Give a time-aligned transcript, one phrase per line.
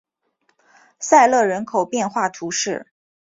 [0.99, 2.87] 塞勒人口变化图示